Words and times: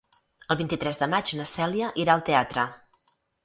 El 0.53 0.57
vint-i-tres 0.61 1.01
de 1.03 1.09
maig 1.11 1.35
na 1.41 1.47
Cèlia 1.53 1.93
irà 2.05 2.19
al 2.19 2.27
teatre. 2.33 2.69